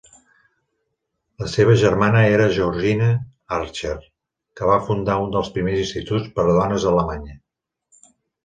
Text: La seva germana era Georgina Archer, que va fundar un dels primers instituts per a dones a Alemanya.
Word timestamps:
La 1.41 1.49
seva 1.55 1.75
germana 1.81 2.23
era 2.37 2.47
Georgina 2.55 3.11
Archer, 3.59 3.93
que 4.61 4.71
va 4.73 4.81
fundar 4.89 5.19
un 5.27 5.31
dels 5.39 5.55
primers 5.59 5.83
instituts 5.85 6.35
per 6.39 6.47
a 6.47 6.59
dones 6.61 6.89
a 6.89 6.95
Alemanya. 6.97 7.39